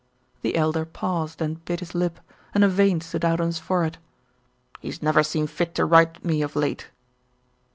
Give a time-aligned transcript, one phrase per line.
[0.41, 2.19] The Elder paused and bit his lip,
[2.55, 3.99] and a vein stood out on his forehead.
[4.79, 6.87] "He's never seen fit to write me of late."